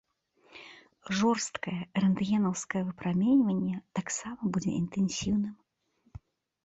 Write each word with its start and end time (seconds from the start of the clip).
Жорсткае 1.19 1.73
рэнтгенаўскае 2.03 2.83
выпраменьванне 2.89 3.77
таксама 4.01 4.41
будзе 4.57 4.71
інтэнсіўным. 4.81 5.55